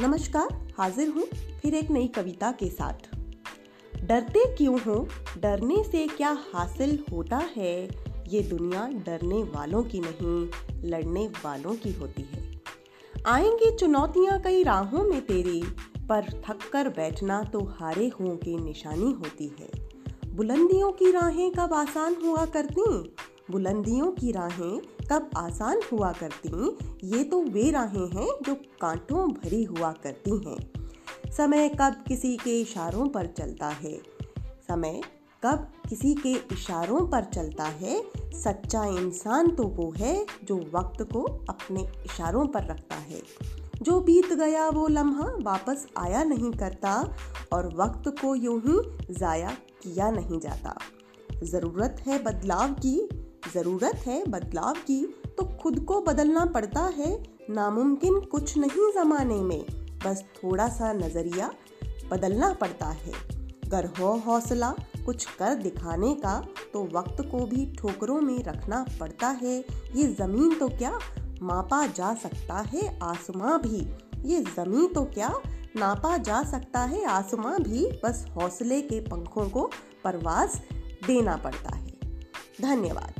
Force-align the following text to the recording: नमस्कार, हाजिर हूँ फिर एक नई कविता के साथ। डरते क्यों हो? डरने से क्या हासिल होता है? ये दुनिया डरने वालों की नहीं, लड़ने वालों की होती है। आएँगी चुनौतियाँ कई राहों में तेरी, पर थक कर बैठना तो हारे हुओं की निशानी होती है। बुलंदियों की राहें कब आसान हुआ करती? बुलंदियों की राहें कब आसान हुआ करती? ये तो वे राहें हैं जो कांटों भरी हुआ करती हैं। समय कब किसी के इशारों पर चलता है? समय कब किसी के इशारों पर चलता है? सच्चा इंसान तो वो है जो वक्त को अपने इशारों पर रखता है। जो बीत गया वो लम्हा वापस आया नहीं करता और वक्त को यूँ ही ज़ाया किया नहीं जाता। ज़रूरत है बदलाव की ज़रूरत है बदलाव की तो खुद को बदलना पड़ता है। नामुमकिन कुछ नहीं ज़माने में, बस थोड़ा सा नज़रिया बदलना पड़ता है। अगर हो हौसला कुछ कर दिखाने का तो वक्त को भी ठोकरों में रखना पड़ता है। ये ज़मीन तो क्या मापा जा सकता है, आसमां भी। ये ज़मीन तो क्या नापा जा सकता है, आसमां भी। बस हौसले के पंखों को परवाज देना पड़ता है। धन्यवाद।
नमस्कार, 0.00 0.74
हाजिर 0.78 1.08
हूँ 1.08 1.24
फिर 1.62 1.74
एक 1.74 1.90
नई 1.90 2.06
कविता 2.06 2.52
के 2.52 2.70
साथ। 2.70 3.16
डरते 4.04 4.56
क्यों 4.56 4.80
हो? 4.80 5.08
डरने 5.38 5.84
से 5.84 6.06
क्या 6.06 6.38
हासिल 6.54 7.04
होता 7.12 7.36
है? 7.36 7.88
ये 8.28 8.42
दुनिया 8.42 8.88
डरने 8.88 9.42
वालों 9.42 9.82
की 9.82 10.00
नहीं, 10.04 10.50
लड़ने 10.90 11.28
वालों 11.44 11.74
की 11.74 11.92
होती 11.92 12.22
है। 12.22 12.60
आएँगी 13.26 13.76
चुनौतियाँ 13.76 14.40
कई 14.40 14.62
राहों 14.62 15.04
में 15.04 15.26
तेरी, 15.26 15.62
पर 16.08 16.42
थक 16.48 16.70
कर 16.72 16.88
बैठना 16.88 17.42
तो 17.42 17.64
हारे 17.64 18.08
हुओं 18.08 18.36
की 18.36 18.56
निशानी 18.56 19.12
होती 19.12 19.56
है। 19.60 19.70
बुलंदियों 20.36 20.92
की 20.92 21.12
राहें 21.12 21.52
कब 21.52 21.74
आसान 21.74 22.16
हुआ 22.24 22.44
करती? 22.44 23.16
बुलंदियों 23.50 24.10
की 24.12 24.32
राहें 24.32 24.80
कब 25.12 25.30
आसान 25.36 25.80
हुआ 25.92 26.12
करती? 26.12 26.48
ये 27.06 27.24
तो 27.24 27.42
वे 27.42 27.70
राहें 27.70 28.06
हैं 28.08 28.28
जो 28.42 28.54
कांटों 28.54 29.28
भरी 29.32 29.62
हुआ 29.64 29.92
करती 29.92 30.36
हैं। 30.46 30.58
समय 31.32 31.68
कब 31.68 32.04
किसी 32.08 32.36
के 32.36 32.60
इशारों 32.60 33.08
पर 33.08 33.26
चलता 33.26 33.68
है? 33.68 33.96
समय 34.68 35.00
कब 35.42 35.66
किसी 35.88 36.14
के 36.14 36.32
इशारों 36.32 37.06
पर 37.06 37.24
चलता 37.24 37.64
है? 37.64 38.02
सच्चा 38.34 38.84
इंसान 38.84 39.50
तो 39.50 39.62
वो 39.62 39.92
है 39.96 40.26
जो 40.44 40.56
वक्त 40.74 41.02
को 41.02 41.22
अपने 41.48 41.80
इशारों 41.80 42.46
पर 42.46 42.64
रखता 42.64 42.96
है। 42.96 43.22
जो 43.82 44.00
बीत 44.00 44.32
गया 44.32 44.68
वो 44.68 44.86
लम्हा 44.88 45.26
वापस 45.42 45.86
आया 45.98 46.24
नहीं 46.24 46.52
करता 46.52 46.92
और 47.52 47.74
वक्त 47.76 48.08
को 48.20 48.34
यूँ 48.34 48.60
ही 48.60 49.14
ज़ाया 49.14 49.50
किया 49.82 50.10
नहीं 50.10 50.40
जाता। 50.40 50.76
ज़रूरत 51.42 52.02
है 52.06 52.22
बदलाव 52.22 52.72
की 52.74 52.98
ज़रूरत 53.54 54.02
है 54.06 54.22
बदलाव 54.28 54.74
की 54.86 55.02
तो 55.38 55.44
खुद 55.56 55.78
को 55.80 56.00
बदलना 56.00 56.44
पड़ता 56.46 56.80
है। 56.96 57.12
नामुमकिन 57.50 58.18
कुछ 58.22 58.56
नहीं 58.58 58.92
ज़माने 58.92 59.40
में, 59.40 59.64
बस 60.04 60.22
थोड़ा 60.36 60.68
सा 60.68 60.92
नज़रिया 60.92 61.50
बदलना 62.10 62.52
पड़ता 62.52 62.86
है। 62.86 63.12
अगर 63.64 63.86
हो 63.98 64.12
हौसला 64.26 64.74
कुछ 65.06 65.24
कर 65.38 65.54
दिखाने 65.54 66.14
का 66.14 66.34
तो 66.72 66.82
वक्त 66.92 67.20
को 67.30 67.44
भी 67.46 67.64
ठोकरों 67.74 68.20
में 68.20 68.42
रखना 68.44 68.84
पड़ता 69.00 69.28
है। 69.42 69.56
ये 69.94 70.06
ज़मीन 70.14 70.54
तो 70.54 70.68
क्या 70.68 70.98
मापा 71.42 71.86
जा 71.86 72.12
सकता 72.14 72.58
है, 72.62 72.98
आसमां 73.02 73.58
भी। 73.58 73.80
ये 74.24 74.40
ज़मीन 74.56 74.86
तो 74.86 75.04
क्या 75.04 75.34
नापा 75.76 76.16
जा 76.18 76.42
सकता 76.42 76.80
है, 76.82 77.04
आसमां 77.04 77.58
भी। 77.62 77.86
बस 78.04 78.24
हौसले 78.36 78.80
के 78.82 79.00
पंखों 79.00 79.48
को 79.48 79.70
परवाज 80.04 80.60
देना 81.06 81.36
पड़ता 81.36 81.76
है। 81.76 81.98
धन्यवाद। 82.60 83.19